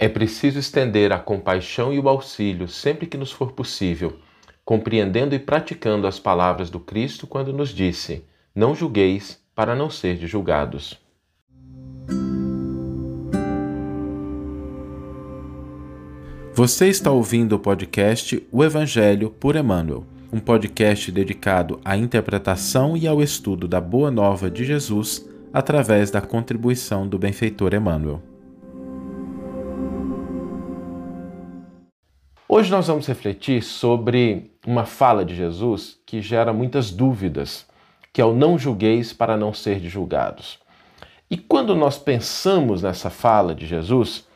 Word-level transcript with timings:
É 0.00 0.08
preciso 0.08 0.60
estender 0.60 1.12
a 1.12 1.18
compaixão 1.18 1.92
e 1.92 1.98
o 1.98 2.08
auxílio 2.08 2.68
sempre 2.68 3.04
que 3.04 3.16
nos 3.16 3.32
for 3.32 3.50
possível, 3.50 4.16
compreendendo 4.64 5.34
e 5.34 5.40
praticando 5.40 6.06
as 6.06 6.20
palavras 6.20 6.70
do 6.70 6.78
Cristo 6.78 7.26
quando 7.26 7.52
nos 7.52 7.70
disse: 7.70 8.24
Não 8.54 8.76
julgueis 8.76 9.42
para 9.56 9.74
não 9.74 9.90
ser 9.90 10.16
julgados. 10.24 10.96
Você 16.54 16.86
está 16.86 17.10
ouvindo 17.10 17.56
o 17.56 17.58
podcast 17.58 18.46
O 18.52 18.62
Evangelho 18.62 19.30
por 19.30 19.56
Emmanuel, 19.56 20.04
um 20.32 20.38
podcast 20.38 21.10
dedicado 21.10 21.80
à 21.84 21.96
interpretação 21.96 22.96
e 22.96 23.08
ao 23.08 23.20
estudo 23.20 23.66
da 23.66 23.80
Boa 23.80 24.12
Nova 24.12 24.48
de 24.48 24.64
Jesus 24.64 25.28
através 25.52 26.08
da 26.08 26.20
contribuição 26.20 27.04
do 27.08 27.18
benfeitor 27.18 27.74
Emmanuel. 27.74 28.22
Hoje 32.58 32.72
nós 32.72 32.88
vamos 32.88 33.06
refletir 33.06 33.62
sobre 33.62 34.50
uma 34.66 34.84
fala 34.84 35.24
de 35.24 35.32
Jesus 35.32 35.96
que 36.04 36.20
gera 36.20 36.52
muitas 36.52 36.90
dúvidas, 36.90 37.64
que 38.12 38.20
é 38.20 38.24
o 38.24 38.34
não 38.34 38.58
julgueis 38.58 39.12
para 39.12 39.36
não 39.36 39.54
ser 39.54 39.78
julgados. 39.78 40.58
E 41.30 41.36
quando 41.36 41.76
nós 41.76 41.98
pensamos 41.98 42.82
nessa 42.82 43.10
fala 43.10 43.54
de 43.54 43.64
Jesus, 43.64 44.26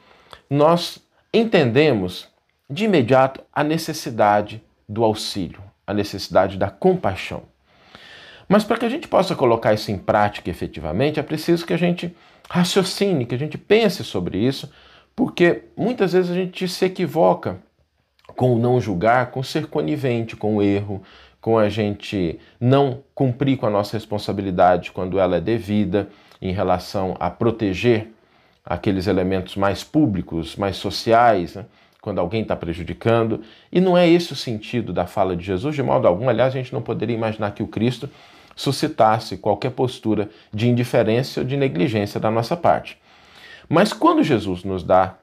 nós 0.48 1.00
entendemos 1.34 2.28
de 2.70 2.84
imediato 2.84 3.40
a 3.52 3.64
necessidade 3.64 4.62
do 4.88 5.02
auxílio, 5.02 5.60
a 5.84 5.92
necessidade 5.92 6.56
da 6.56 6.70
compaixão. 6.70 7.42
Mas 8.48 8.62
para 8.62 8.78
que 8.78 8.86
a 8.86 8.88
gente 8.88 9.08
possa 9.08 9.34
colocar 9.34 9.74
isso 9.74 9.90
em 9.90 9.98
prática 9.98 10.48
efetivamente, 10.48 11.18
é 11.18 11.24
preciso 11.24 11.66
que 11.66 11.72
a 11.72 11.76
gente 11.76 12.16
raciocine, 12.48 13.26
que 13.26 13.34
a 13.34 13.38
gente 13.38 13.58
pense 13.58 14.04
sobre 14.04 14.38
isso, 14.38 14.72
porque 15.16 15.64
muitas 15.76 16.12
vezes 16.12 16.30
a 16.30 16.34
gente 16.34 16.68
se 16.68 16.84
equivoca 16.84 17.60
com 18.28 18.54
o 18.54 18.58
não 18.58 18.80
julgar, 18.80 19.30
com 19.30 19.42
ser 19.42 19.66
conivente 19.66 20.36
com 20.36 20.56
o 20.56 20.62
erro, 20.62 21.02
com 21.40 21.58
a 21.58 21.68
gente 21.68 22.38
não 22.60 23.02
cumprir 23.14 23.56
com 23.56 23.66
a 23.66 23.70
nossa 23.70 23.96
responsabilidade 23.96 24.92
quando 24.92 25.18
ela 25.18 25.36
é 25.36 25.40
devida 25.40 26.08
em 26.40 26.52
relação 26.52 27.16
a 27.18 27.28
proteger 27.30 28.08
aqueles 28.64 29.06
elementos 29.06 29.56
mais 29.56 29.82
públicos, 29.82 30.56
mais 30.56 30.76
sociais, 30.76 31.54
né? 31.54 31.66
quando 32.00 32.18
alguém 32.18 32.42
está 32.42 32.56
prejudicando. 32.56 33.42
E 33.70 33.80
não 33.80 33.96
é 33.96 34.08
esse 34.08 34.32
o 34.32 34.36
sentido 34.36 34.92
da 34.92 35.06
fala 35.06 35.36
de 35.36 35.44
Jesus, 35.44 35.74
de 35.74 35.82
modo 35.82 36.06
algum. 36.06 36.28
Aliás, 36.28 36.54
a 36.54 36.58
gente 36.58 36.72
não 36.72 36.82
poderia 36.82 37.14
imaginar 37.14 37.52
que 37.52 37.62
o 37.62 37.68
Cristo 37.68 38.10
suscitasse 38.54 39.36
qualquer 39.36 39.70
postura 39.70 40.28
de 40.52 40.68
indiferença 40.68 41.40
ou 41.40 41.46
de 41.46 41.56
negligência 41.56 42.20
da 42.20 42.30
nossa 42.30 42.56
parte. 42.56 42.98
Mas 43.68 43.92
quando 43.92 44.22
Jesus 44.22 44.64
nos 44.64 44.82
dá 44.82 45.16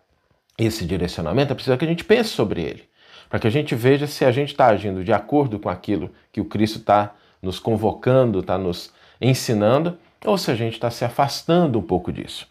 esse 0.57 0.85
direcionamento, 0.85 1.51
é 1.51 1.55
preciso 1.55 1.77
que 1.77 1.85
a 1.85 1.87
gente 1.87 2.03
pense 2.03 2.29
sobre 2.29 2.61
ele, 2.61 2.83
para 3.29 3.39
que 3.39 3.47
a 3.47 3.51
gente 3.51 3.75
veja 3.75 4.07
se 4.07 4.25
a 4.25 4.31
gente 4.31 4.49
está 4.49 4.67
agindo 4.67 5.03
de 5.03 5.13
acordo 5.13 5.59
com 5.59 5.69
aquilo 5.69 6.09
que 6.31 6.41
o 6.41 6.45
Cristo 6.45 6.79
está 6.79 7.13
nos 7.41 7.59
convocando, 7.59 8.39
está 8.39 8.57
nos 8.57 8.91
ensinando, 9.21 9.97
ou 10.25 10.37
se 10.37 10.51
a 10.51 10.55
gente 10.55 10.73
está 10.73 10.89
se 10.89 11.05
afastando 11.05 11.79
um 11.79 11.81
pouco 11.81 12.11
disso. 12.11 12.47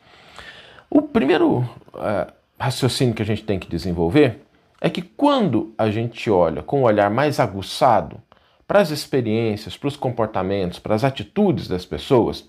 O 0.88 1.02
primeiro 1.02 1.58
uh, 1.58 2.32
raciocínio 2.58 3.14
que 3.14 3.22
a 3.22 3.26
gente 3.26 3.42
tem 3.42 3.58
que 3.58 3.68
desenvolver 3.68 4.40
é 4.80 4.88
que 4.88 5.02
quando 5.02 5.74
a 5.76 5.90
gente 5.90 6.30
olha 6.30 6.62
com 6.62 6.80
um 6.80 6.84
olhar 6.84 7.10
mais 7.10 7.40
aguçado 7.40 8.22
para 8.66 8.80
as 8.80 8.90
experiências, 8.90 9.76
para 9.76 9.88
os 9.88 9.96
comportamentos, 9.96 10.78
para 10.78 10.94
as 10.94 11.04
atitudes 11.04 11.66
das 11.66 11.84
pessoas, 11.84 12.48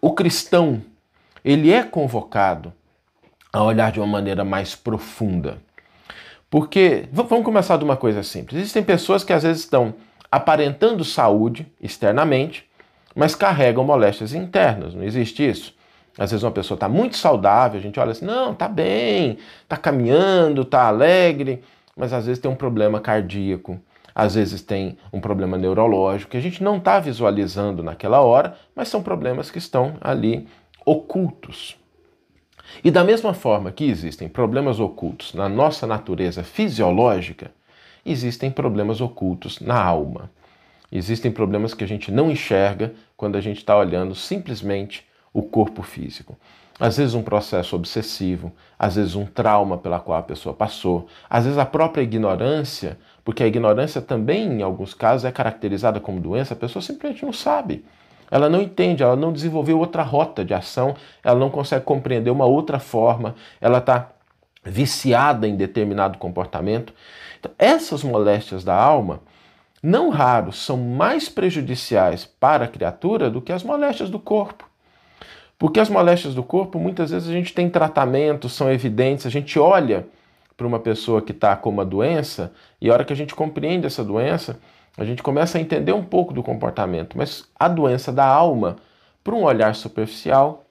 o 0.00 0.12
cristão 0.12 0.82
ele 1.44 1.72
é 1.72 1.82
convocado 1.82 2.72
a 3.52 3.62
olhar 3.62 3.90
de 3.92 4.00
uma 4.00 4.06
maneira 4.06 4.44
mais 4.44 4.74
profunda. 4.74 5.58
Porque, 6.52 7.08
vamos 7.10 7.46
começar 7.46 7.78
de 7.78 7.84
uma 7.84 7.96
coisa 7.96 8.22
simples. 8.22 8.60
Existem 8.60 8.82
pessoas 8.82 9.24
que 9.24 9.32
às 9.32 9.42
vezes 9.42 9.62
estão 9.62 9.94
aparentando 10.30 11.02
saúde 11.02 11.66
externamente, 11.80 12.68
mas 13.16 13.34
carregam 13.34 13.82
moléstias 13.82 14.34
internas, 14.34 14.94
não 14.94 15.02
existe 15.02 15.48
isso? 15.48 15.74
Às 16.18 16.30
vezes 16.30 16.44
uma 16.44 16.50
pessoa 16.50 16.76
está 16.76 16.90
muito 16.90 17.16
saudável, 17.16 17.80
a 17.80 17.82
gente 17.82 17.98
olha 17.98 18.10
assim, 18.10 18.26
não, 18.26 18.52
está 18.52 18.68
bem, 18.68 19.38
está 19.62 19.78
caminhando, 19.78 20.60
está 20.60 20.88
alegre, 20.88 21.64
mas 21.96 22.12
às 22.12 22.26
vezes 22.26 22.38
tem 22.38 22.50
um 22.50 22.54
problema 22.54 23.00
cardíaco, 23.00 23.80
às 24.14 24.34
vezes 24.34 24.60
tem 24.60 24.98
um 25.10 25.22
problema 25.22 25.56
neurológico 25.56 26.32
que 26.32 26.36
a 26.36 26.42
gente 26.42 26.62
não 26.62 26.76
está 26.76 27.00
visualizando 27.00 27.82
naquela 27.82 28.20
hora, 28.20 28.58
mas 28.76 28.88
são 28.88 29.02
problemas 29.02 29.50
que 29.50 29.56
estão 29.56 29.94
ali 30.02 30.46
ocultos. 30.84 31.80
E 32.84 32.90
da 32.90 33.04
mesma 33.04 33.34
forma 33.34 33.70
que 33.70 33.84
existem 33.84 34.28
problemas 34.28 34.80
ocultos 34.80 35.34
na 35.34 35.48
nossa 35.48 35.86
natureza 35.86 36.42
fisiológica, 36.42 37.50
existem 38.04 38.50
problemas 38.50 39.00
ocultos 39.00 39.60
na 39.60 39.80
alma. 39.80 40.30
Existem 40.90 41.30
problemas 41.30 41.72
que 41.72 41.84
a 41.84 41.88
gente 41.88 42.12
não 42.12 42.30
enxerga 42.30 42.92
quando 43.16 43.36
a 43.36 43.40
gente 43.40 43.58
está 43.58 43.76
olhando 43.76 44.14
simplesmente 44.14 45.06
o 45.32 45.42
corpo 45.42 45.82
físico. 45.82 46.36
Às 46.78 46.96
vezes 46.96 47.14
um 47.14 47.22
processo 47.22 47.76
obsessivo, 47.76 48.52
às 48.78 48.96
vezes 48.96 49.14
um 49.14 49.24
trauma 49.24 49.78
pela 49.78 50.00
qual 50.00 50.18
a 50.18 50.22
pessoa 50.22 50.54
passou, 50.54 51.06
às 51.30 51.44
vezes 51.44 51.58
a 51.58 51.64
própria 51.64 52.02
ignorância, 52.02 52.98
porque 53.24 53.42
a 53.42 53.46
ignorância 53.46 54.02
também, 54.02 54.48
em 54.48 54.62
alguns 54.62 54.92
casos, 54.92 55.24
é 55.24 55.30
caracterizada 55.30 56.00
como 56.00 56.20
doença, 56.20 56.54
a 56.54 56.56
pessoa 56.56 56.82
simplesmente 56.82 57.24
não 57.24 57.32
sabe. 57.32 57.84
Ela 58.32 58.48
não 58.48 58.62
entende, 58.62 59.02
ela 59.02 59.14
não 59.14 59.30
desenvolveu 59.30 59.78
outra 59.78 60.02
rota 60.02 60.42
de 60.42 60.54
ação, 60.54 60.94
ela 61.22 61.38
não 61.38 61.50
consegue 61.50 61.84
compreender 61.84 62.30
uma 62.30 62.46
outra 62.46 62.78
forma, 62.78 63.34
ela 63.60 63.76
está 63.76 64.08
viciada 64.64 65.46
em 65.46 65.54
determinado 65.54 66.16
comportamento. 66.16 66.94
Então, 67.38 67.52
essas 67.58 68.02
moléstias 68.02 68.64
da 68.64 68.74
alma, 68.74 69.20
não 69.82 70.08
raro, 70.08 70.50
são 70.50 70.78
mais 70.78 71.28
prejudiciais 71.28 72.24
para 72.24 72.64
a 72.64 72.68
criatura 72.68 73.28
do 73.28 73.42
que 73.42 73.52
as 73.52 73.62
moléstias 73.62 74.08
do 74.08 74.18
corpo. 74.18 74.66
Porque 75.58 75.78
as 75.78 75.90
moléstias 75.90 76.34
do 76.34 76.42
corpo, 76.42 76.78
muitas 76.78 77.10
vezes 77.10 77.28
a 77.28 77.32
gente 77.32 77.52
tem 77.52 77.68
tratamento, 77.68 78.48
são 78.48 78.72
evidentes, 78.72 79.26
a 79.26 79.30
gente 79.30 79.58
olha 79.58 80.06
para 80.56 80.66
uma 80.66 80.78
pessoa 80.78 81.20
que 81.20 81.32
está 81.32 81.54
com 81.54 81.68
uma 81.68 81.84
doença 81.84 82.50
e 82.80 82.88
a 82.88 82.94
hora 82.94 83.04
que 83.04 83.12
a 83.12 83.16
gente 83.16 83.34
compreende 83.34 83.86
essa 83.86 84.02
doença, 84.02 84.58
a 84.96 85.04
gente 85.04 85.22
começa 85.22 85.58
a 85.58 85.60
entender 85.60 85.92
um 85.92 86.04
pouco 86.04 86.34
do 86.34 86.42
comportamento. 86.42 87.16
Mas 87.16 87.48
a 87.58 87.68
doença 87.68 88.12
da 88.12 88.26
alma, 88.26 88.76
por 89.24 89.34
um 89.34 89.44
olhar 89.44 89.74
superficial, 89.74 90.64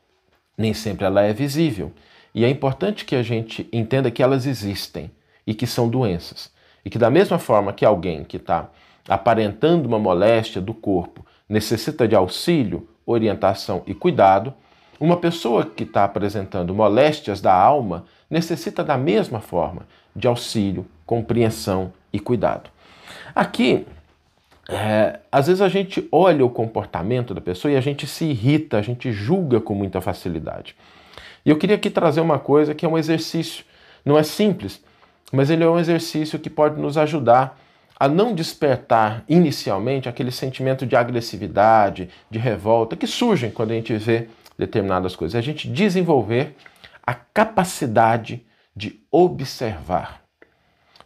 nem 0.58 0.74
sempre 0.74 1.06
ela 1.06 1.22
é 1.22 1.34
visível. 1.34 1.92
E 2.34 2.46
é 2.46 2.50
importante 2.50 3.04
que 3.04 3.16
a 3.16 3.24
gente 3.24 3.68
entenda 3.74 4.12
que 4.12 4.24
elas 4.24 4.46
existem 4.46 5.12
e 5.46 5.54
que 5.54 5.68
são 5.68 5.90
doenças. 5.90 6.52
E 6.86 6.90
que, 6.90 6.98
da 6.98 7.09
mesma 7.09 7.38
forma 7.38 7.74
que 7.74 7.86
alguém 7.86 8.24
que 8.24 8.38
está 8.38 8.70
aparentando 9.08 9.88
uma 9.88 10.00
moléstia 10.00 10.62
do 10.62 10.74
corpo 10.74 11.26
necessita 11.50 12.08
de 12.08 12.16
auxílio, 12.16 12.88
orientação 13.06 13.84
e 13.86 13.94
cuidado, 13.94 14.53
uma 15.00 15.18
pessoa 15.18 15.66
que 15.66 15.84
está 15.84 16.03
apresentando 16.03 16.76
moléstias 16.76 17.42
da 17.42 17.53
alma 17.53 18.06
necessita 18.30 18.84
da 18.84 18.98
mesma 18.98 19.40
forma 19.40 19.88
de 20.16 20.28
auxílio, 20.28 20.86
compreensão 21.06 21.92
e 22.14 22.20
cuidado. 22.20 22.70
Aqui, 23.34 23.86
é, 24.72 25.20
às 25.30 25.48
vezes 25.48 25.62
a 25.62 25.68
gente 25.68 26.08
olha 26.12 26.46
o 26.46 26.50
comportamento 26.50 27.34
da 27.34 27.42
pessoa 27.42 27.72
e 27.72 27.76
a 27.76 27.82
gente 27.82 28.08
se 28.08 28.26
irrita, 28.26 28.78
a 28.78 28.82
gente 28.82 29.12
julga 29.12 29.59
com 29.59 29.76
muita 29.76 30.00
facilidade. 30.00 30.76
E 31.46 31.50
eu 31.50 31.58
queria 31.58 31.76
aqui 31.76 31.90
trazer 31.90 32.22
uma 32.22 32.40
coisa 32.40 32.74
que 32.74 32.86
é 32.86 32.90
um 32.90 32.98
exercício. 32.98 33.66
Não 34.06 34.18
é 34.18 34.24
simples, 34.24 34.82
mas 35.32 35.50
ele 35.50 35.64
é 35.64 35.70
um 35.70 35.78
exercício 35.78 36.40
que 36.40 36.50
pode 36.50 36.80
nos 36.80 36.98
ajudar 36.98 37.59
a 38.00 38.08
não 38.08 38.34
despertar 38.34 39.24
inicialmente 39.28 40.09
aquele 40.09 40.32
sentimento 40.32 40.86
de 40.86 40.96
agressividade, 40.96 42.09
de 42.30 42.40
revolta 42.40 42.96
que 42.96 43.06
surgem 43.06 43.52
quando 43.52 43.72
a 43.72 43.76
gente 43.76 43.94
vê 43.98 44.28
determinadas 44.58 45.16
coisas, 45.16 45.36
é 45.36 45.40
a 45.40 45.44
gente 45.44 45.68
desenvolver 45.68 46.56
a 47.06 47.14
capacidade 47.14 48.46
de 48.76 49.02
observar. 49.12 50.22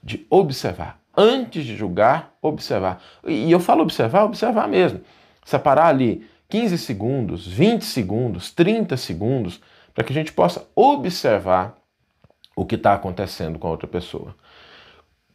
De 0.04 0.26
observar. 0.30 1.00
Antes 1.18 1.66
de 1.66 1.76
julgar, 1.76 2.34
observar. 2.42 3.02
E 3.26 3.52
eu 3.52 3.60
falo 3.60 3.82
observar, 3.82 4.24
observar 4.24 4.68
mesmo. 4.68 5.02
Separar 5.46 5.88
ali 5.88 6.28
15 6.50 6.78
segundos, 6.78 7.48
20 7.48 7.84
segundos, 7.84 8.52
30 8.52 8.98
segundos, 8.98 9.62
para 9.94 10.04
que 10.04 10.12
a 10.12 10.16
gente 10.16 10.34
possa 10.34 10.68
observar 10.76 11.78
o 12.56 12.66
que 12.66 12.76
está 12.76 12.94
acontecendo 12.94 13.60
com 13.60 13.68
a 13.68 13.72
outra 13.72 13.88
pessoa. 13.88 14.36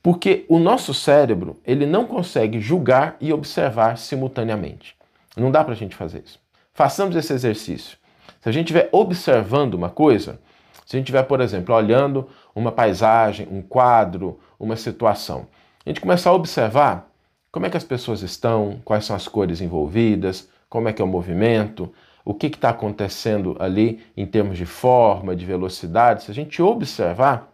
Porque 0.02 0.46
o 0.48 0.58
nosso 0.58 0.94
cérebro, 0.94 1.58
ele 1.64 1.84
não 1.84 2.06
consegue 2.06 2.60
julgar 2.60 3.16
e 3.20 3.32
observar 3.32 3.98
simultaneamente. 3.98 4.96
Não 5.36 5.50
dá 5.50 5.62
para 5.62 5.74
a 5.74 5.76
gente 5.76 5.94
fazer 5.94 6.22
isso. 6.24 6.38
Façamos 6.72 7.14
esse 7.16 7.32
exercício. 7.32 7.98
Se 8.40 8.48
a 8.48 8.52
gente 8.52 8.72
estiver 8.72 8.88
observando 8.92 9.74
uma 9.74 9.90
coisa, 9.90 10.40
se 10.86 10.96
a 10.96 10.98
gente 10.98 11.06
estiver, 11.06 11.22
por 11.24 11.40
exemplo, 11.40 11.74
olhando 11.74 12.28
uma 12.54 12.72
paisagem, 12.72 13.46
um 13.50 13.60
quadro, 13.60 14.40
uma 14.58 14.76
situação, 14.76 15.46
a 15.84 15.90
gente 15.90 16.00
começar 16.00 16.30
a 16.30 16.34
observar 16.34 17.10
como 17.50 17.66
é 17.66 17.70
que 17.70 17.76
as 17.76 17.84
pessoas 17.84 18.22
estão, 18.22 18.80
quais 18.84 19.04
são 19.04 19.16
as 19.16 19.26
cores 19.26 19.60
envolvidas, 19.60 20.48
como 20.68 20.88
é 20.88 20.92
que 20.92 21.02
é 21.02 21.04
o 21.04 21.08
movimento, 21.08 21.92
o 22.24 22.34
que 22.34 22.46
está 22.46 22.70
acontecendo 22.70 23.56
ali 23.58 24.00
em 24.16 24.26
termos 24.26 24.56
de 24.56 24.66
forma, 24.66 25.34
de 25.34 25.44
velocidade, 25.44 26.24
se 26.24 26.30
a 26.30 26.34
gente 26.34 26.60
observar, 26.62 27.52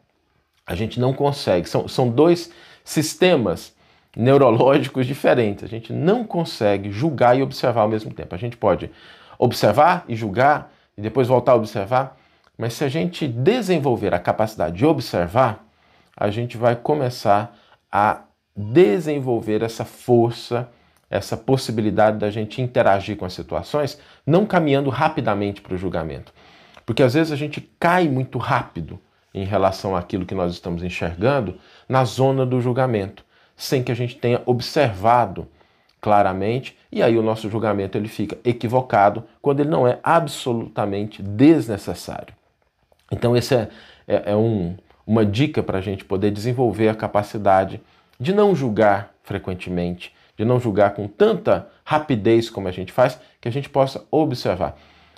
a 0.67 0.75
gente 0.75 0.99
não 0.99 1.13
consegue. 1.13 1.69
São, 1.69 1.87
são 1.87 2.09
dois 2.09 2.51
sistemas 2.85 3.75
neurológicos 4.17 5.07
diferentes. 5.07 5.63
A 5.63 5.69
gente 5.69 5.93
não 5.93 6.25
consegue 6.25 6.91
julgar 6.91 7.39
e 7.39 7.43
observar 7.43 7.83
ao 7.83 7.89
mesmo 7.89 8.13
tempo. 8.13 8.35
A 8.35 8.39
gente 8.39 8.57
pode 8.57 8.91
observar 9.39 10.05
e 10.09 10.17
julgar 10.17 10.73
e 10.97 11.01
depois 11.01 11.29
voltar 11.29 11.53
a 11.53 11.57
observar, 11.57 12.17
mas 12.57 12.73
se 12.73 12.83
a 12.83 12.89
gente 12.89 13.29
desenvolver 13.29 14.15
a 14.15 14.19
capacidade 14.19 14.77
de 14.77 14.87
observar, 14.87 15.65
a 16.17 16.31
gente 16.31 16.57
vai 16.57 16.75
começar 16.75 17.43
a 17.43 17.57
desenvolver 18.57 19.63
essa 19.63 19.85
força, 19.85 20.69
essa 21.11 21.37
possibilidade 21.37 22.19
da 22.19 22.31
gente 22.31 22.63
interagir 22.63 23.17
com 23.17 23.25
as 23.25 23.33
situações, 23.33 24.01
não 24.27 24.47
caminhando 24.47 24.91
rapidamente 24.91 25.61
para 25.61 25.75
o 25.75 25.79
julgamento. 25.79 26.33
Porque 26.85 27.03
às 27.03 27.15
vezes 27.15 27.33
a 27.33 27.37
gente 27.37 27.61
cai 27.79 28.09
muito 28.09 28.39
rápido 28.39 28.99
em 29.35 29.45
relação 29.45 29.95
àquilo 29.95 30.25
que 30.25 30.35
nós 30.35 30.53
estamos 30.53 30.83
enxergando 30.83 31.59
na 31.89 32.05
zona 32.05 32.47
do 32.47 32.61
julgamento, 32.61 33.25
sem 33.55 33.83
que 33.83 33.93
a 33.93 33.95
gente 33.95 34.17
tenha 34.17 34.41
observado 34.47 35.47
claramente, 36.01 36.77
e 36.91 37.03
aí 37.03 37.19
o 37.19 37.23
nosso 37.23 37.51
julgamento 37.51 37.99
ele 37.99 38.09
fica 38.09 38.39
equivocado 38.45 39.25
quando 39.43 39.61
ele 39.61 39.69
não 39.69 39.87
é 39.87 39.99
absolutamente 40.03 41.23
desnecessário. 41.23 42.35
Então, 43.11 43.37
esse 43.37 43.55
é, 43.55 43.69
é, 44.07 44.33
é 44.33 44.37
um, 44.37 44.77
uma 45.07 45.25
dica 45.25 45.63
para 45.63 45.79
a 45.79 45.81
gente 45.81 46.05
poder 46.05 46.31
desenvolver 46.31 46.89
a 46.89 46.95
capacidade 46.95 47.81
de 48.19 48.35
não 48.35 48.55
julgar 48.55 49.15
frequentemente, 49.23 50.13
de 50.37 50.45
não 50.45 50.59
julgar 50.59 50.95
com 50.95 51.07
tanta 51.07 51.69
rapidez 51.85 52.51
como 52.51 52.69
a 52.69 52.73
gente 52.73 52.93
faz, 52.93 53.19
que 53.41 53.49
a 53.49 53.53
gente 53.53 53.69
possa 53.69 54.05
observar. 54.11 54.77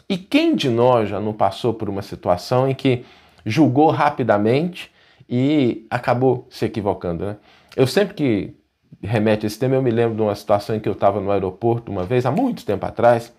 E 0.09 0.17
quem 0.17 0.55
de 0.55 0.69
nós 0.69 1.09
já 1.09 1.21
não 1.21 1.33
passou 1.33 1.75
por 1.75 1.89
uma 1.89 2.03
situação 2.03 2.69
em 2.69 2.75
que 2.75 3.05
julgou 3.45 3.91
rapidamente 3.91 4.91
e 5.29 5.87
acabou 5.91 6.47
se 6.51 6.65
equivocando? 6.65 7.25
Né? 7.25 7.37
Eu 7.77 7.87
sempre 7.87 8.15
que 8.15 8.55
remete 9.03 9.47
esse 9.47 9.59
tema, 9.59 9.75
eu 9.75 9.83
me 9.83 9.91
lembro 9.91 10.17
de 10.17 10.23
uma 10.23 10.35
situação 10.35 10.77
em 10.77 10.81
que 10.81 10.89
eu 10.89 10.93
estava 10.93 11.21
no 11.21 11.31
aeroporto 11.31 11.93
uma 11.93 12.05
vez, 12.05 12.27
há 12.27 12.31
muito 12.31 12.65
tempo 12.65 12.85
atrás, 12.85 13.33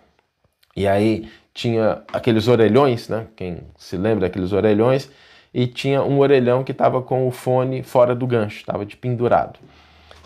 e 0.75 0.87
aí 0.87 1.29
tinha 1.53 2.03
aqueles 2.13 2.47
orelhões, 2.47 3.09
né? 3.09 3.27
Quem 3.35 3.57
se 3.75 3.97
lembra 3.97 4.27
daqueles 4.27 4.53
orelhões, 4.53 5.11
e 5.53 5.67
tinha 5.67 6.03
um 6.03 6.19
orelhão 6.19 6.63
que 6.63 6.71
estava 6.71 7.01
com 7.01 7.27
o 7.27 7.31
fone 7.31 7.83
fora 7.83 8.15
do 8.15 8.27
gancho, 8.27 8.57
estava 8.57 8.85
de 8.85 8.95
pendurado. 8.95 9.59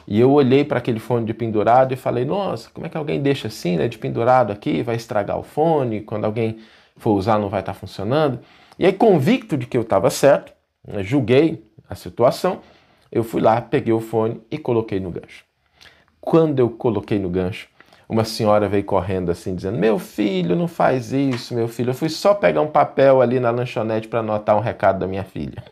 E 0.08 0.20
eu 0.20 0.32
olhei 0.32 0.66
para 0.66 0.80
aquele 0.80 1.00
fone 1.00 1.26
de 1.26 1.34
pendurado 1.34 1.94
e 1.94 1.96
falei: 1.96 2.26
Nossa, 2.26 2.70
como 2.74 2.86
é 2.86 2.90
que 2.90 2.98
alguém 2.98 3.22
deixa 3.22 3.48
assim, 3.48 3.78
né, 3.78 3.88
de 3.88 3.98
pendurado 3.98 4.52
aqui? 4.52 4.82
Vai 4.84 4.96
estragar 4.96 5.38
o 5.38 5.44
fone, 5.44 6.02
quando 6.02 6.26
alguém 6.26 6.60
for 6.98 7.12
usar 7.12 7.40
não 7.40 7.50
vai 7.50 7.62
estar 7.62 7.74
tá 7.74 7.80
funcionando. 7.80 8.40
E 8.78 8.86
aí, 8.86 8.94
convicto 8.94 9.58
de 9.58 9.66
que 9.66 9.78
eu 9.78 9.82
estava 9.82 10.10
certo, 10.10 10.52
né, 10.86 11.04
julguei 11.04 11.64
a 11.90 11.96
situação, 11.96 12.60
eu 13.12 13.24
fui 13.24 13.42
lá, 13.42 13.62
peguei 13.62 13.94
o 13.94 14.00
fone 14.00 14.42
e 14.50 14.58
coloquei 14.58 15.00
no 15.00 15.12
gancho. 15.12 15.46
Quando 16.20 16.60
eu 16.60 16.70
coloquei 16.70 17.20
no 17.20 17.30
gancho, 17.30 17.68
uma 18.08 18.24
senhora 18.24 18.68
veio 18.68 18.84
correndo 18.84 19.32
assim, 19.32 19.56
dizendo: 19.56 19.78
Meu 19.78 19.98
filho, 19.98 20.56
não 20.56 20.68
faz 20.68 21.12
isso, 21.12 21.54
meu 21.54 21.68
filho. 21.68 21.92
Eu 21.92 21.96
fui 21.96 22.10
só 22.10 22.34
pegar 22.34 22.62
um 22.62 22.68
papel 22.68 23.22
ali 23.22 23.40
na 23.40 23.52
lanchonete 23.52 24.08
para 24.08 24.20
anotar 24.20 24.56
um 24.58 24.62
recado 24.62 25.00
da 25.00 25.08
minha 25.08 25.24
filha. 25.24 25.64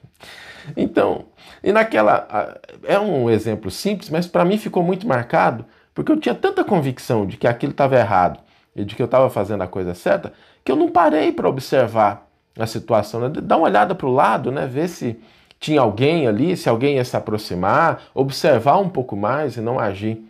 Então, 0.77 1.25
e 1.63 1.71
naquela. 1.71 2.59
É 2.83 2.99
um 2.99 3.29
exemplo 3.29 3.71
simples, 3.71 4.09
mas 4.09 4.27
para 4.27 4.45
mim 4.45 4.57
ficou 4.57 4.83
muito 4.83 5.07
marcado, 5.07 5.65
porque 5.93 6.11
eu 6.11 6.19
tinha 6.19 6.35
tanta 6.35 6.63
convicção 6.63 7.25
de 7.25 7.37
que 7.37 7.47
aquilo 7.47 7.71
estava 7.71 7.95
errado 7.97 8.39
e 8.75 8.85
de 8.85 8.95
que 8.95 9.01
eu 9.01 9.05
estava 9.05 9.29
fazendo 9.29 9.61
a 9.63 9.67
coisa 9.67 9.93
certa, 9.93 10.31
que 10.63 10.71
eu 10.71 10.75
não 10.75 10.89
parei 10.89 11.31
para 11.31 11.49
observar 11.49 12.27
a 12.57 12.65
situação, 12.65 13.19
né? 13.19 13.29
dar 13.29 13.57
uma 13.57 13.67
olhada 13.67 13.95
para 13.95 14.07
o 14.07 14.13
lado, 14.13 14.51
né? 14.51 14.65
ver 14.65 14.87
se 14.87 15.19
tinha 15.59 15.81
alguém 15.81 16.27
ali, 16.27 16.55
se 16.57 16.69
alguém 16.69 16.95
ia 16.95 17.05
se 17.05 17.15
aproximar, 17.15 18.01
observar 18.13 18.77
um 18.77 18.89
pouco 18.89 19.15
mais 19.15 19.57
e 19.57 19.61
não 19.61 19.79
agir 19.79 20.25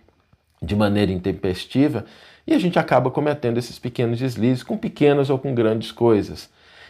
de 0.62 0.76
maneira 0.76 1.12
intempestiva, 1.12 2.06
e 2.46 2.54
a 2.54 2.60
gente 2.60 2.78
acaba 2.78 3.10
cometendo 3.10 3.58
esses 3.58 3.80
pequenos 3.80 4.20
deslizes 4.20 4.64
com 4.64 4.78
pequenas 4.78 5.30
ou 5.30 5.40
com 5.40 5.54
grandes 5.56 5.92
coisas. 5.92 6.50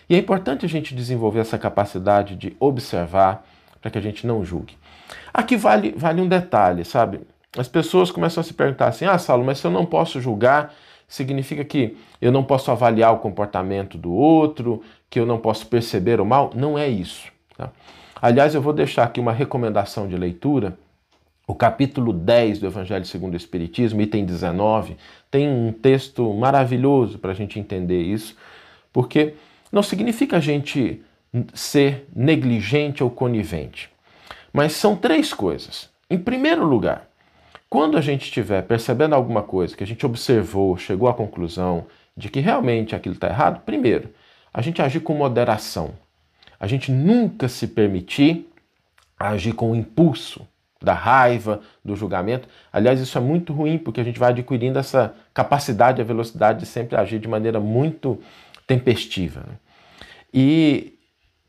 E 0.09 0.15
é 0.15 0.18
importante 0.18 0.65
a 0.65 0.69
gente 0.69 0.94
desenvolver 0.94 1.39
essa 1.39 1.57
capacidade 1.57 2.35
de 2.35 2.56
observar 2.59 3.45
para 3.81 3.89
que 3.89 3.97
a 3.97 4.01
gente 4.01 4.27
não 4.27 4.44
julgue. 4.44 4.75
Aqui 5.33 5.56
vale, 5.56 5.94
vale 5.95 6.21
um 6.21 6.27
detalhe, 6.27 6.83
sabe? 6.83 7.21
As 7.57 7.68
pessoas 7.68 8.12
começam 8.12 8.41
a 8.41 8.44
se 8.44 8.53
perguntar 8.53 8.88
assim: 8.88 9.06
ah, 9.06 9.18
Saulo, 9.18 9.44
mas 9.44 9.59
se 9.59 9.68
eu 9.68 9.71
não 9.71 9.85
posso 9.85 10.21
julgar, 10.21 10.74
significa 11.07 11.63
que 11.63 11.97
eu 12.21 12.31
não 12.31 12.44
posso 12.44 12.71
avaliar 12.71 13.13
o 13.13 13.19
comportamento 13.19 13.97
do 13.97 14.13
outro, 14.13 14.81
que 15.09 15.19
eu 15.19 15.25
não 15.25 15.38
posso 15.38 15.67
perceber 15.67 16.21
o 16.21 16.25
mal? 16.25 16.51
Não 16.56 16.77
é 16.77 16.88
isso. 16.88 17.31
Tá? 17.57 17.69
Aliás, 18.21 18.53
eu 18.56 18.62
vou 18.62 18.74
deixar 18.74 19.03
aqui 19.03 19.19
uma 19.19 19.33
recomendação 19.33 20.07
de 20.07 20.15
leitura. 20.15 20.77
O 21.51 21.53
capítulo 21.53 22.13
10 22.13 22.59
do 22.59 22.68
Evangelho 22.68 23.03
segundo 23.03 23.33
o 23.33 23.36
Espiritismo, 23.36 24.01
item 24.01 24.24
19, 24.24 24.95
tem 25.30 25.50
um 25.50 25.74
texto 25.74 26.33
maravilhoso 26.33 27.19
para 27.19 27.31
a 27.31 27.33
gente 27.33 27.59
entender 27.59 28.01
isso, 28.01 28.38
porque 28.94 29.33
não 29.69 29.83
significa 29.83 30.38
a 30.38 30.39
gente 30.39 31.03
ser 31.53 32.07
negligente 32.15 33.03
ou 33.03 33.09
conivente, 33.09 33.89
mas 34.53 34.71
são 34.71 34.95
três 34.95 35.33
coisas. 35.33 35.89
Em 36.09 36.18
primeiro 36.18 36.65
lugar, 36.65 37.09
quando 37.69 37.98
a 37.98 38.01
gente 38.01 38.24
estiver 38.24 38.62
percebendo 38.62 39.13
alguma 39.13 39.44
coisa 39.44 39.75
que 39.75 39.83
a 39.83 39.88
gente 39.88 40.06
observou, 40.06 40.77
chegou 40.77 41.09
à 41.09 41.13
conclusão 41.13 41.86
de 42.15 42.30
que 42.30 42.39
realmente 42.39 42.95
aquilo 42.95 43.15
está 43.15 43.27
errado, 43.27 43.62
primeiro, 43.65 44.09
a 44.53 44.62
gente 44.62 44.81
agir 44.81 45.01
com 45.01 45.13
moderação 45.13 45.95
a 46.57 46.65
gente 46.68 46.92
nunca 46.92 47.50
se 47.50 47.68
permitir 47.68 48.48
agir 49.19 49.53
com 49.53 49.75
impulso 49.75 50.48
da 50.81 50.94
raiva, 50.94 51.62
do 51.86 51.95
julgamento. 51.95 52.48
Aliás, 52.74 53.00
isso 53.00 53.18
é 53.18 53.22
muito 53.22 53.54
ruim 53.54 53.78
porque 53.78 54.01
a 54.01 54.04
gente 54.04 54.19
vai 54.19 54.31
adquirindo 54.31 54.80
essa 54.80 55.13
capacidade, 55.33 56.01
a 56.01 56.06
velocidade 56.06 56.60
de 56.62 56.66
sempre 56.66 56.95
agir 56.95 57.19
de 57.19 57.28
maneira 57.28 57.60
muito 57.60 58.19
tempestiva. 58.66 59.42
Né? 59.42 59.56
E 60.33 60.98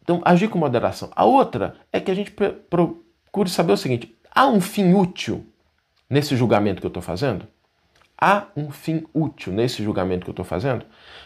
então 0.03 0.21
agir 0.25 0.49
com 0.49 0.59
moderação. 0.59 1.11
A 1.15 1.25
outra 1.25 1.77
é 1.93 2.01
que 2.01 2.11
a 2.11 2.15
gente 2.15 2.33
procure 2.69 3.49
saber 3.49 3.73
o 3.73 3.77
seguinte: 3.77 4.15
há 4.31 4.47
um 4.47 4.61
fim 4.61 4.93
útil 4.93 5.47
nesse 6.11 6.37
julgamento 6.37 6.81
que 6.81 6.87
eu 6.87 6.89
estou 6.89 7.03
fazendo? 7.03 7.47
Há 8.19 8.47
um 8.57 8.71
fim 8.71 9.05
útil 9.13 9.53
nesse 9.53 9.83
julgamento 9.83 10.25
que 10.25 10.31
eu 10.31 10.33
estou 10.33 10.45
fazendo? 10.45 10.85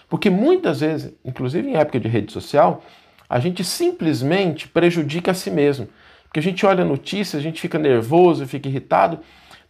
Porque 0.08 0.30
muitas 0.30 0.80
vezes, 0.80 1.12
inclusive 1.24 1.68
em 1.68 1.76
época 1.76 2.00
de 2.00 2.08
rede 2.08 2.32
social, 2.32 2.82
a 3.28 3.38
gente 3.38 3.64
simplesmente 3.64 4.68
prejudica 4.68 5.32
a 5.32 5.34
si 5.34 5.50
mesmo. 5.50 5.88
Porque 6.36 6.46
a 6.46 6.50
gente 6.50 6.66
olha 6.66 6.84
notícias, 6.84 7.40
a 7.40 7.42
gente 7.42 7.58
fica 7.58 7.78
nervoso, 7.78 8.46
fica 8.46 8.68
irritado, 8.68 9.20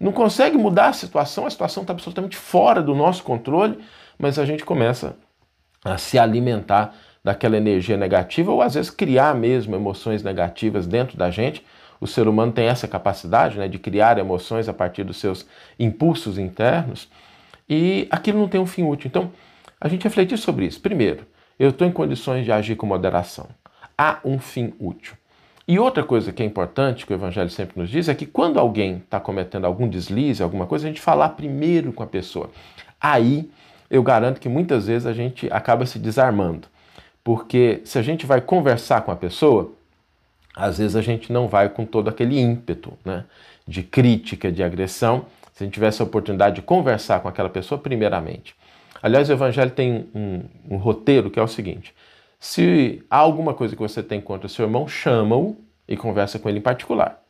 não 0.01 0.11
consegue 0.11 0.59
mudar 0.59 0.89
a 0.89 0.93
situação, 0.93 1.47
a 1.47 1.51
situação 1.51 1.85
está 1.85 1.93
absolutamente 1.93 2.37
fora 2.37 2.83
do 2.83 2.93
nosso 2.93 3.23
controle, 3.23 3.79
mas 4.19 4.37
a 4.37 4.45
gente 4.45 4.65
começa 4.65 5.17
a 5.85 5.97
se 5.97 6.19
alimentar 6.19 6.93
daquela 7.23 7.57
energia 7.57 7.97
negativa 7.97 8.51
ou 8.51 8.61
às 8.61 8.75
vezes 8.75 8.91
criar 8.91 9.33
mesmo 9.33 9.77
emoções 9.77 10.25
negativas 10.25 10.89
dentro 10.89 11.17
da 11.17 11.31
gente. 11.31 11.65
O 12.01 12.07
ser 12.09 12.27
humano 12.27 12.51
tem 12.51 12.67
essa 12.67 12.89
capacidade 12.89 13.57
né, 13.57 13.69
de 13.69 13.79
criar 13.79 14.19
emoções 14.19 14.69
a 14.69 14.75
partir 14.75 15.05
dos 15.05 15.19
seus 15.19 15.47
impulsos 15.79 16.37
internos 16.37 17.09
e 17.69 18.09
aquilo 18.11 18.41
não 18.41 18.49
tem 18.49 18.61
um 18.61 18.67
fim 18.67 18.83
útil. 18.83 19.07
Então, 19.07 19.31
a 19.81 19.87
gente 19.87 20.03
refletir 20.03 20.37
sobre 20.37 20.67
isso. 20.67 20.81
Primeiro, 20.81 21.29
eu 21.61 21.71
estou 21.71 21.87
em 21.87 21.93
condições 21.93 22.45
de 22.45 22.51
agir 22.51 22.75
com 22.75 22.87
moderação. 22.87 23.47
Há 23.97 24.19
um 24.25 24.41
fim 24.41 24.75
útil. 24.81 25.17
E 25.69 25.79
outra 25.81 26.05
coisa 26.05 26.33
que 26.33 26.43
é 26.43 26.47
importante, 26.47 27.05
que 27.05 27.13
o 27.13 27.17
Evangelho 27.17 27.51
sempre 27.51 27.81
nos 27.81 27.91
diz, 27.91 28.09
é 28.09 28.15
que 28.15 28.25
quando 28.25 28.59
alguém 28.59 28.99
está 28.99 29.19
cometendo 29.19 29.65
algum 29.65 29.89
deslize, 29.89 30.43
alguma 30.43 30.65
coisa, 30.65 30.87
a 30.87 30.89
gente 30.89 31.01
falar 31.01 31.31
primeiro 31.31 31.93
com 31.93 32.05
a 32.05 32.07
pessoa. 32.07 32.51
Aí 33.01 33.51
eu 33.91 34.03
garanto 34.03 34.41
que 34.41 34.49
muitas 34.49 34.87
vezes 34.87 35.07
a 35.07 35.13
gente 35.13 35.49
acaba 35.51 35.85
se 35.85 35.99
desarmando. 35.99 36.69
Porque 37.25 37.81
se 37.85 37.99
a 37.99 38.03
gente 38.03 38.25
vai 38.25 38.41
conversar 38.41 39.01
com 39.01 39.11
a 39.11 39.17
pessoa, 39.17 39.73
às 40.55 40.79
vezes 40.79 40.95
a 40.95 41.03
gente 41.03 41.33
não 41.33 41.49
vai 41.49 41.69
com 41.69 41.85
todo 41.85 42.09
aquele 42.09 42.39
ímpeto 42.39 42.93
né, 43.05 43.25
de 43.67 43.83
crítica, 43.83 44.53
de 44.53 44.63
agressão. 44.63 45.27
Se 45.53 45.65
a 45.65 45.67
gente 45.67 45.75
tivesse 45.75 46.01
a 46.01 46.05
oportunidade 46.05 46.57
de 46.57 46.63
conversar 46.63 47.21
com 47.21 47.29
aquela 47.29 47.49
pessoa, 47.49 47.81
primeiramente. 47.81 48.55
Aliás, 49.03 49.29
o 49.29 49.33
Evangelho 49.33 49.71
tem 49.73 50.09
um, 50.15 50.43
um 50.71 50.77
roteiro 50.77 51.29
que 51.29 51.41
é 51.41 51.43
o 51.43 51.49
seguinte: 51.49 51.93
se 52.39 53.05
há 53.11 53.17
alguma 53.17 53.55
coisa 53.55 53.75
que 53.75 53.83
você 53.83 54.03
tem 54.03 54.21
contra 54.21 54.47
o 54.47 54.51
seu 54.51 54.65
irmão, 54.65 54.87
chama-o 54.87 55.57
e 55.89 55.97
conversa 55.97 56.39
com 56.39 56.49
ele 56.49 56.59
em 56.59 56.63
particular. 56.63 57.23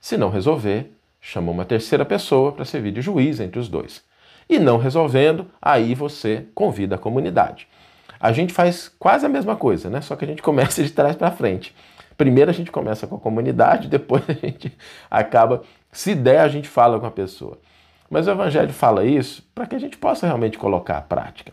Se 0.00 0.16
não 0.16 0.30
resolver, 0.30 0.92
chama 1.20 1.50
uma 1.50 1.64
terceira 1.64 2.04
pessoa 2.04 2.52
para 2.52 2.64
servir 2.64 2.92
de 2.92 3.02
juiz 3.02 3.40
entre 3.40 3.58
os 3.58 3.68
dois. 3.68 4.02
E 4.48 4.58
não 4.58 4.78
resolvendo, 4.78 5.46
aí 5.60 5.94
você 5.94 6.46
convida 6.54 6.96
a 6.96 6.98
comunidade. 6.98 7.68
A 8.18 8.32
gente 8.32 8.52
faz 8.52 8.88
quase 8.98 9.24
a 9.24 9.28
mesma 9.28 9.56
coisa, 9.56 9.88
né? 9.88 10.00
Só 10.00 10.16
que 10.16 10.24
a 10.24 10.28
gente 10.28 10.42
começa 10.42 10.82
de 10.82 10.90
trás 10.90 11.16
para 11.16 11.30
frente. 11.30 11.74
Primeiro 12.16 12.50
a 12.50 12.54
gente 12.54 12.70
começa 12.70 13.06
com 13.06 13.16
a 13.16 13.20
comunidade, 13.20 13.88
depois 13.88 14.22
a 14.28 14.32
gente 14.32 14.76
acaba, 15.10 15.62
se 15.90 16.14
der, 16.14 16.40
a 16.40 16.48
gente 16.48 16.68
fala 16.68 17.00
com 17.00 17.06
a 17.06 17.10
pessoa. 17.10 17.58
Mas 18.10 18.26
o 18.26 18.32
Evangelho 18.32 18.72
fala 18.72 19.04
isso 19.04 19.42
para 19.54 19.66
que 19.66 19.76
a 19.76 19.78
gente 19.78 19.96
possa 19.96 20.26
realmente 20.26 20.58
colocar 20.58 20.98
a 20.98 21.02
prática. 21.02 21.52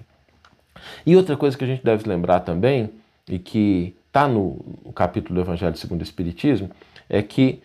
E 1.06 1.16
outra 1.16 1.38
coisa 1.38 1.58
que 1.58 1.64
a 1.64 1.68
gente 1.68 1.84
deve 1.84 2.08
lembrar 2.08 2.42
também, 2.42 2.92
e 3.28 3.38
que 3.38 3.96
está 4.08 4.28
no, 4.28 4.58
capítulo 4.96 5.36
do 5.36 5.42
Evangelho 5.42 5.76
segundo 5.76 6.02
o 6.02 6.04
Espiritismo, 6.04 6.70
é 7.10 7.22
que 7.22 7.62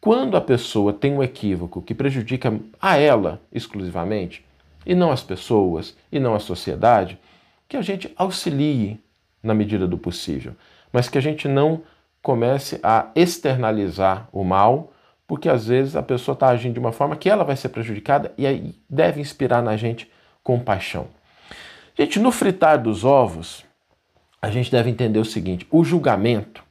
quando 0.00 0.36
a 0.36 0.40
pessoa 0.40 0.92
tem 0.92 1.12
um 1.12 1.22
equívoco 1.22 1.82
que 1.82 1.94
prejudica 1.94 2.58
a 2.80 2.96
ela 2.96 3.40
exclusivamente, 3.52 4.44
e 4.84 4.94
não 4.94 5.10
as 5.10 5.22
pessoas, 5.22 5.96
e 6.12 6.20
não 6.20 6.34
a 6.34 6.38
sociedade, 6.38 7.18
que 7.68 7.76
a 7.76 7.82
gente 7.82 8.12
auxilie 8.16 9.00
na 9.42 9.54
medida 9.54 9.86
do 9.86 9.98
possível, 9.98 10.54
mas 10.92 11.08
que 11.08 11.18
a 11.18 11.20
gente 11.20 11.48
não 11.48 11.82
comece 12.22 12.78
a 12.82 13.10
externalizar 13.14 14.28
o 14.32 14.44
mal, 14.44 14.92
porque 15.26 15.48
às 15.48 15.66
vezes 15.66 15.96
a 15.96 16.02
pessoa 16.02 16.34
está 16.34 16.48
agindo 16.48 16.74
de 16.74 16.80
uma 16.80 16.92
forma 16.92 17.16
que 17.16 17.28
ela 17.28 17.44
vai 17.44 17.56
ser 17.56 17.70
prejudicada 17.70 18.32
e 18.38 18.46
aí 18.46 18.74
deve 18.88 19.20
inspirar 19.20 19.62
na 19.62 19.76
gente 19.76 20.10
compaixão. 20.42 21.08
Gente, 21.98 22.20
no 22.20 22.30
fritar 22.30 22.82
dos 22.82 23.04
ovos, 23.04 23.64
a 24.42 24.50
gente 24.50 24.70
deve 24.70 24.90
entender 24.90 25.18
o 25.18 25.24
seguinte: 25.24 25.66
o 25.70 25.82
julgamento 25.82 26.62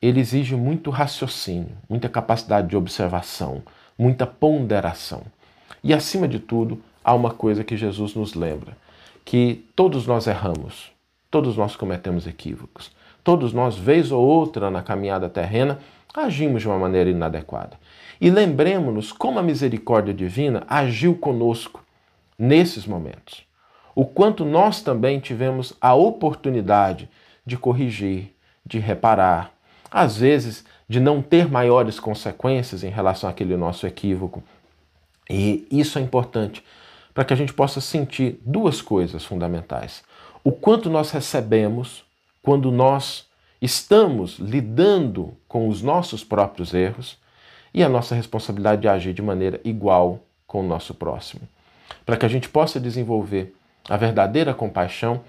ele 0.00 0.20
exige 0.20 0.54
muito 0.54 0.90
raciocínio, 0.90 1.74
muita 1.88 2.06
capacidade 2.06 2.68
de 2.68 2.76
observação, 2.76 3.62
muita 3.98 4.26
ponderação. 4.26 5.22
E 5.82 5.94
acima 5.94 6.28
de 6.28 6.38
tudo, 6.38 6.82
há 7.02 7.14
uma 7.14 7.30
coisa 7.30 7.64
que 7.64 7.78
Jesus 7.78 8.14
nos 8.14 8.34
lembra: 8.34 8.76
que 9.24 9.64
todos 9.74 10.06
nós 10.06 10.26
erramos, 10.26 10.92
todos 11.30 11.56
nós 11.56 11.74
cometemos 11.74 12.26
equívocos, 12.26 12.92
todos 13.24 13.54
nós, 13.54 13.74
vez 13.74 14.12
ou 14.12 14.22
outra 14.22 14.70
na 14.70 14.82
caminhada 14.82 15.30
terrena, 15.30 15.78
agimos 16.12 16.60
de 16.60 16.68
uma 16.68 16.78
maneira 16.78 17.08
inadequada. 17.08 17.78
E 18.20 18.28
lembremos-nos 18.28 19.12
como 19.12 19.38
a 19.38 19.42
misericórdia 19.42 20.12
divina 20.12 20.62
agiu 20.68 21.14
conosco 21.14 21.82
nesses 22.38 22.86
momentos. 22.86 23.47
O 23.98 24.04
quanto 24.04 24.44
nós 24.44 24.80
também 24.80 25.18
tivemos 25.18 25.74
a 25.80 25.92
oportunidade 25.92 27.08
de 27.44 27.56
corrigir, 27.56 28.32
de 28.64 28.78
reparar, 28.78 29.52
às 29.90 30.18
vezes 30.18 30.64
de 30.88 31.00
não 31.00 31.20
ter 31.20 31.50
maiores 31.50 31.98
consequências 31.98 32.84
em 32.84 32.90
relação 32.90 33.28
àquele 33.28 33.56
nosso 33.56 33.88
equívoco. 33.88 34.40
E 35.28 35.66
isso 35.68 35.98
é 35.98 36.00
importante 36.00 36.62
para 37.12 37.24
que 37.24 37.32
a 37.32 37.36
gente 37.36 37.52
possa 37.52 37.80
sentir 37.80 38.40
duas 38.46 38.80
coisas 38.80 39.24
fundamentais. 39.24 40.04
O 40.44 40.52
quanto 40.52 40.88
nós 40.88 41.10
recebemos 41.10 42.04
quando 42.40 42.70
nós 42.70 43.26
estamos 43.60 44.38
lidando 44.38 45.36
com 45.48 45.66
os 45.66 45.82
nossos 45.82 46.22
próprios 46.22 46.72
erros 46.72 47.18
e 47.74 47.82
a 47.82 47.88
nossa 47.88 48.14
responsabilidade 48.14 48.82
de 48.82 48.88
agir 48.88 49.12
de 49.12 49.22
maneira 49.22 49.60
igual 49.64 50.20
com 50.46 50.60
o 50.60 50.68
nosso 50.68 50.94
próximo. 50.94 51.42
Para 52.06 52.16
que 52.16 52.24
a 52.24 52.28
gente 52.28 52.48
possa 52.48 52.78
desenvolver 52.78 53.56
a 53.88 53.96
verdadeira 53.96 54.52
compaixão 54.52 55.22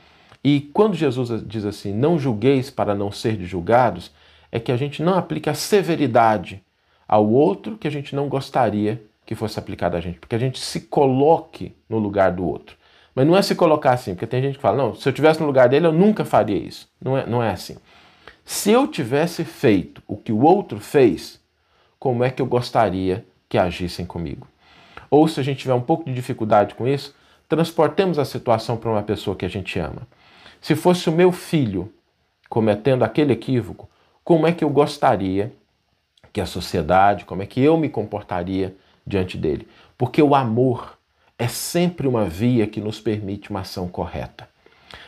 e 0.43 0.61
quando 0.61 0.95
Jesus 0.95 1.45
diz 1.45 1.65
assim: 1.65 1.93
"Não 1.93 2.17
julgueis 2.17 2.69
para 2.69 2.95
não 2.95 3.11
ser 3.11 3.41
julgados", 3.43 4.11
é 4.51 4.59
que 4.59 4.71
a 4.71 4.77
gente 4.77 5.03
não 5.03 5.15
aplique 5.15 5.49
a 5.49 5.53
severidade 5.53 6.63
ao 7.07 7.29
outro 7.29 7.77
que 7.77 7.87
a 7.87 7.91
gente 7.91 8.15
não 8.15 8.29
gostaria 8.29 9.01
que 9.25 9.35
fosse 9.35 9.59
aplicada 9.59 9.97
a 9.97 10.01
gente, 10.01 10.19
porque 10.19 10.35
a 10.35 10.39
gente 10.39 10.59
se 10.59 10.81
coloque 10.81 11.75
no 11.87 11.99
lugar 11.99 12.31
do 12.31 12.45
outro. 12.45 12.77
Mas 13.13 13.27
não 13.27 13.35
é 13.35 13.41
se 13.41 13.53
colocar 13.53 13.91
assim, 13.91 14.13
porque 14.13 14.27
tem 14.27 14.41
gente 14.41 14.55
que 14.55 14.61
fala: 14.61 14.77
"Não, 14.77 14.95
se 14.95 15.07
eu 15.07 15.13
tivesse 15.13 15.39
no 15.39 15.45
lugar 15.45 15.67
dele, 15.69 15.87
eu 15.87 15.91
nunca 15.91 16.23
faria 16.25 16.57
isso". 16.57 16.89
Não 17.01 17.17
é, 17.17 17.25
não 17.25 17.43
é 17.43 17.51
assim. 17.51 17.77
Se 18.45 18.71
eu 18.71 18.87
tivesse 18.87 19.43
feito 19.43 20.01
o 20.07 20.17
que 20.17 20.31
o 20.31 20.41
outro 20.43 20.79
fez, 20.79 21.39
como 21.99 22.23
é 22.23 22.31
que 22.31 22.41
eu 22.41 22.45
gostaria 22.45 23.25
que 23.47 23.57
agissem 23.57 24.05
comigo? 24.05 24.47
Ou 25.11 25.27
se 25.27 25.39
a 25.39 25.43
gente 25.43 25.59
tiver 25.59 25.73
um 25.73 25.81
pouco 25.81 26.05
de 26.05 26.13
dificuldade 26.13 26.73
com 26.73 26.87
isso, 26.87 27.13
transportemos 27.49 28.19
a 28.19 28.25
situação 28.25 28.77
para 28.77 28.91
uma 28.91 29.01
pessoa 29.01 29.35
que 29.35 29.43
a 29.43 29.49
gente 29.49 29.77
ama. 29.79 30.07
Se 30.61 30.75
fosse 30.75 31.09
o 31.09 31.11
meu 31.11 31.31
filho 31.31 31.91
cometendo 32.47 33.03
aquele 33.03 33.33
equívoco, 33.33 33.89
como 34.23 34.45
é 34.45 34.51
que 34.51 34.63
eu 34.63 34.69
gostaria 34.69 35.51
que 36.31 36.39
a 36.39 36.45
sociedade, 36.45 37.25
como 37.25 37.41
é 37.41 37.47
que 37.47 37.59
eu 37.59 37.75
me 37.75 37.89
comportaria 37.89 38.75
diante 39.05 39.35
dele? 39.35 39.67
Porque 39.97 40.21
o 40.21 40.35
amor 40.35 40.97
é 41.39 41.47
sempre 41.47 42.07
uma 42.07 42.25
via 42.25 42.67
que 42.67 42.79
nos 42.79 42.99
permite 42.99 43.49
uma 43.49 43.61
ação 43.61 43.87
correta. 43.87 44.47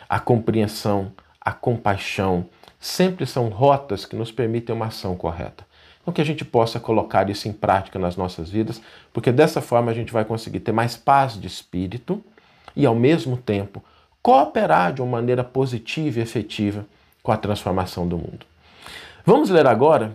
A 0.10 0.20
compreensão, 0.20 1.12
a 1.40 1.52
compaixão, 1.52 2.48
sempre 2.80 3.28
são 3.28 3.50
rotas 3.50 4.06
que 4.06 4.16
nos 4.16 4.32
permitem 4.32 4.76
uma 4.76 4.88
ação 4.88 5.16
correta. 5.16 5.66
Então, 6.02 6.14
que 6.14 6.22
a 6.22 6.26
gente 6.26 6.44
possa 6.44 6.80
colocar 6.80 7.30
isso 7.30 7.48
em 7.48 7.54
prática 7.54 8.00
nas 8.00 8.18
nossas 8.18 8.50
vidas, 8.50 8.82
porque 9.14 9.32
dessa 9.32 9.62
forma 9.62 9.92
a 9.92 9.94
gente 9.94 10.12
vai 10.12 10.26
conseguir 10.26 10.60
ter 10.60 10.72
mais 10.72 10.98
paz 10.98 11.40
de 11.40 11.46
espírito 11.48 12.24
e, 12.76 12.86
ao 12.86 12.96
mesmo 12.96 13.38
tempo, 13.38 13.84
cooperar 14.22 14.94
de 14.94 15.02
uma 15.02 15.12
maneira 15.12 15.44
positiva 15.44 16.20
e 16.20 16.22
efetiva 16.22 16.86
com 17.22 17.32
a 17.32 17.38
transformação 17.38 18.08
do 18.08 18.18
mundo. 18.18 18.46
Vamos 19.26 19.50
ler 19.50 19.68
agora 19.68 20.14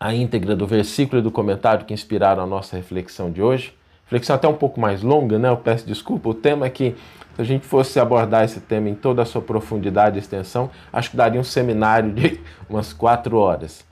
a 0.00 0.14
íntegra 0.14 0.56
do 0.56 0.66
versículo 0.66 1.20
e 1.20 1.22
do 1.22 1.30
comentário 1.30 1.84
que 1.84 1.94
inspiraram 1.94 2.42
a 2.42 2.46
nossa 2.46 2.76
reflexão 2.76 3.30
de 3.30 3.42
hoje. 3.42 3.74
Reflexão 4.04 4.36
até 4.36 4.48
um 4.48 4.54
pouco 4.54 4.80
mais 4.80 5.02
longa, 5.02 5.38
né? 5.38 5.48
Eu 5.48 5.56
peço 5.56 5.86
desculpa. 5.86 6.28
O 6.28 6.34
tema 6.34 6.66
é 6.66 6.70
que, 6.70 6.94
se 7.36 7.42
a 7.42 7.44
gente 7.44 7.66
fosse 7.66 7.98
abordar 8.00 8.44
esse 8.44 8.60
tema 8.60 8.88
em 8.88 8.94
toda 8.94 9.22
a 9.22 9.24
sua 9.24 9.40
profundidade 9.40 10.16
e 10.16 10.20
extensão, 10.20 10.70
acho 10.92 11.10
que 11.10 11.16
daria 11.16 11.40
um 11.40 11.44
seminário 11.44 12.12
de 12.12 12.40
umas 12.68 12.92
quatro 12.92 13.36
horas. 13.38 13.84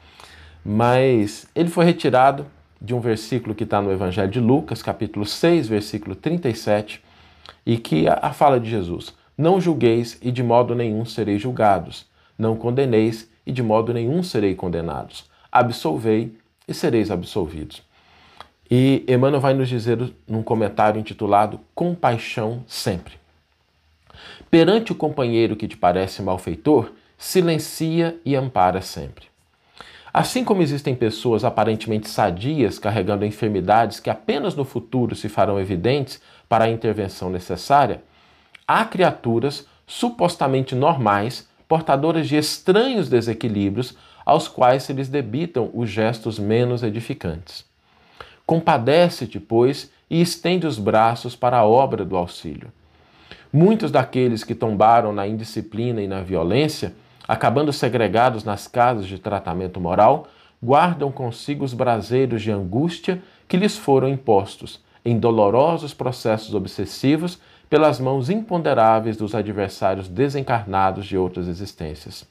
Mas 0.65 1.47
ele 1.55 1.69
foi 1.69 1.85
retirado 1.85 2.47
de 2.81 2.95
um 2.95 3.01
versículo 3.01 3.55
que 3.55 3.65
está 3.65 3.81
no 3.81 3.93
Evangelho 3.93 4.31
de 4.31 4.41
Lucas, 4.41 4.83
capítulo 4.83 5.25
6, 5.25 5.69
versículo 5.69 6.15
37, 6.15 7.03
e 7.67 7.77
que 7.77 8.09
a, 8.09 8.19
a 8.23 8.33
fala 8.33 8.59
de 8.61 8.71
Jesus: 8.71 9.15
Não 9.37 9.61
julgueis 9.61 10.19
e 10.23 10.31
de 10.31 10.43
modo 10.43 10.75
nenhum 10.75 11.05
sereis 11.05 11.41
julgados, 11.43 12.07
não 12.39 12.57
condeneis 12.57 13.29
e 13.47 13.53
de 13.53 13.63
modo 13.63 13.93
nenhum 13.93 14.23
serei 14.23 14.55
condenados. 14.55 15.25
Absolvei 15.51 16.37
e 16.67 16.73
sereis 16.73 17.11
absolvidos. 17.11 17.83
E 18.71 19.05
Emmanuel 19.07 19.41
vai 19.41 19.55
nos 19.55 19.69
dizer 19.69 19.99
num 20.27 20.43
comentário 20.43 20.99
intitulado 20.99 21.61
Compaixão 21.75 22.65
sempre. 22.67 23.15
Perante 24.51 24.93
o 24.93 24.95
companheiro 24.95 25.57
que 25.57 25.69
te 25.69 25.77
parece 25.77 26.23
malfeitor, 26.23 26.93
silencia 27.19 28.19
e 28.25 28.35
ampara 28.35 28.81
sempre. 28.81 29.32
Assim 30.13 30.45
como 30.45 30.61
existem 30.61 30.95
pessoas 30.95 31.43
aparentemente 31.43 32.09
sadias 32.09 32.79
carregando 32.79 33.25
enfermidades 33.25 33.99
que 33.99 34.11
apenas 34.11 34.55
no 34.55 34.65
futuro 34.65 35.17
se 35.17 35.29
farão 35.29 35.59
evidentes 35.59 36.21
para 36.49 36.65
a 36.65 36.71
intervenção 36.71 37.31
necessária, 37.31 38.03
há 38.69 38.85
criaturas 38.85 39.67
supostamente 39.87 40.75
normais, 40.75 41.49
portadoras 41.67 42.29
de 42.29 42.37
estranhos 42.37 43.09
desequilíbrios 43.09 43.97
aos 44.25 44.49
quais 44.49 44.83
se 44.83 44.93
lhes 44.93 45.09
debitam 45.09 45.71
os 45.73 45.89
gestos 45.89 46.39
menos 46.39 46.83
edificantes. 46.83 47.65
Compadece-te, 48.45 49.41
pois, 49.41 49.91
e 50.11 50.21
estende 50.21 50.67
os 50.67 50.79
braços 50.79 51.35
para 51.35 51.57
a 51.57 51.65
obra 51.65 52.05
do 52.05 52.17
auxílio. 52.19 52.71
Muitos 53.51 53.91
daqueles 53.91 54.45
que 54.45 54.55
tombaram 54.55 55.13
na 55.13 55.27
indisciplina 55.27 56.03
e 56.03 56.07
na 56.07 56.21
violência, 56.21 56.95
acabando 57.27 57.73
segregados 57.73 58.45
nas 58.45 58.67
casas 58.67 59.07
de 59.07 59.19
tratamento 59.19 59.81
moral, 59.81 60.29
guardam 60.63 61.11
consigo 61.11 61.65
os 61.65 61.75
braseiros 61.75 62.43
de 62.43 62.51
angústia 62.51 63.23
que 63.49 63.57
lhes 63.57 63.77
foram 63.77 64.09
impostos, 64.09 64.81
em 65.05 65.19
dolorosos 65.19 65.93
processos 65.93 66.55
obsessivos, 66.55 67.39
pelas 67.69 67.99
mãos 67.99 68.29
imponderáveis 68.29 69.17
dos 69.17 69.35
adversários 69.35 70.09
desencarnados 70.09 71.07
de 71.07 71.17
outras 71.17 71.49
existências. 71.49 72.27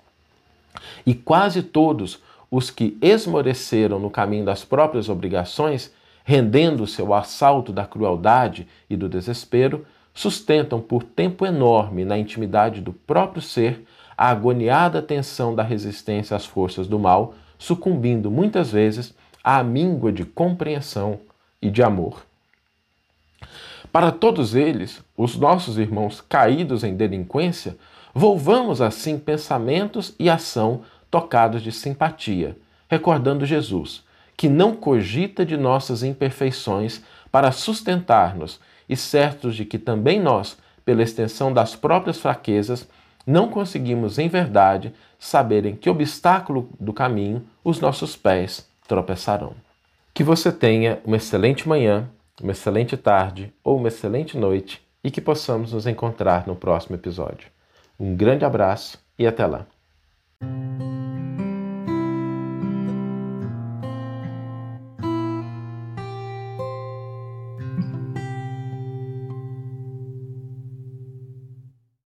E 1.06 1.14
quase 1.14 1.64
todos 1.64 2.22
os 2.50 2.70
que 2.70 2.98
esmoreceram 3.02 4.00
no 4.00 4.10
caminho 4.10 4.46
das 4.46 4.64
próprias 4.64 5.10
obrigações 5.10 5.92
rendendo-se 6.24 7.02
ao 7.02 7.14
assalto 7.14 7.72
da 7.72 7.86
crueldade 7.86 8.68
e 8.90 8.96
do 8.96 9.10
desespero, 9.10 9.86
sustentam 10.14 10.80
por 10.80 11.04
tempo 11.04 11.46
enorme 11.46 12.04
na 12.06 12.18
intimidade 12.18 12.82
do 12.82 12.94
próprio 12.94 13.42
ser 13.42 13.84
a 14.22 14.30
agoniada 14.30 15.02
tensão 15.02 15.56
da 15.56 15.64
resistência 15.64 16.38
às 16.38 16.46
forças 16.46 16.86
do 16.86 17.00
mal, 17.00 17.34
sucumbindo 17.58 18.30
muitas 18.30 18.72
vezes 18.72 19.16
à 19.44 19.64
míngua 19.64 20.12
de 20.12 20.24
compreensão 20.24 21.22
e 21.60 21.72
de 21.72 21.82
amor. 21.82 22.22
Para 23.92 24.12
todos 24.12 24.54
eles, 24.54 25.04
os 25.18 25.36
nossos 25.38 25.80
irmãos 25.80 26.22
caídos 26.22 26.84
em 26.84 26.96
delinquência, 26.96 27.76
volvamos 28.14 28.80
assim 28.80 29.18
pensamentos 29.18 30.14
e 30.20 30.30
ação 30.30 30.82
tocados 31.10 31.64
de 31.64 31.72
simpatia, 31.72 32.56
recordando 32.88 33.44
Jesus, 33.44 34.04
que 34.38 34.48
não 34.48 34.76
cogita 34.76 35.44
de 35.44 35.58
nossas 35.58 36.04
imperfeições 36.04 37.02
para 37.32 37.52
sustentar-nos 37.52 38.60
e 38.88 38.96
certos 38.96 39.56
de 39.56 39.66
que 39.66 39.80
também 39.80 40.22
nós, 40.22 40.60
pela 40.86 41.02
extensão 41.02 41.52
das 41.52 41.76
próprias 41.76 42.20
fraquezas, 42.20 42.88
não 43.26 43.50
conseguimos 43.50 44.18
em 44.18 44.28
verdade 44.28 44.94
saber 45.20 45.66
em 45.66 45.76
que 45.76 45.90
obstáculo 45.90 46.70
do 46.80 46.94
caminho 46.94 47.44
os 47.64 47.80
nossos 47.80 48.16
pés 48.16 48.68
tropeçarão. 48.88 49.54
Que 50.14 50.24
você 50.24 50.52
tenha 50.52 51.00
uma 51.06 51.18
excelente 51.18 51.68
manhã, 51.68 52.10
uma 52.42 52.52
excelente 52.52 52.98
tarde 52.98 53.54
ou 53.64 53.78
uma 53.78 53.88
excelente 53.88 54.38
noite 54.38 54.82
e 55.04 55.10
que 55.10 55.22
possamos 55.22 55.74
nos 55.74 55.88
encontrar 55.88 56.48
no 56.48 56.56
próximo 56.56 56.96
episódio. 56.96 57.50
Um 58.00 58.16
grande 58.16 58.46
abraço 58.46 59.00
e 59.18 59.28
até 59.28 59.46
lá. 59.46 59.66